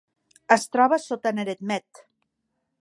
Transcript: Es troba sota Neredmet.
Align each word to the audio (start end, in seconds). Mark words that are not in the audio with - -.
Es 0.55 0.65
troba 0.75 0.99
sota 1.03 1.35
Neredmet. 1.41 2.05